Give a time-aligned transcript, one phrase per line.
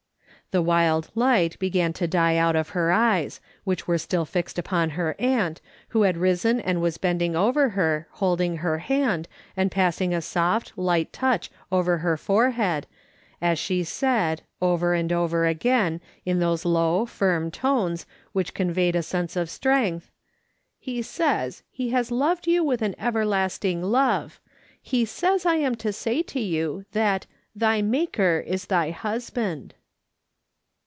[0.51, 4.89] "The wild light began to die out of her eyes, which were still fixed upon
[4.89, 10.13] her aunt, who had risen and was bending over her, holding her hand, and passing
[10.13, 12.85] a soft, light touch over her forehead,
[13.41, 18.95] as she said, over and over again in those low, firm tones, which con veyed
[18.95, 20.11] a sense of strength:"
[20.77, 24.41] He says he has loved you with an everlasting love;
[24.81, 27.25] he says I am to say to you that'
[27.55, 29.75] Thy Maker is thy husband.'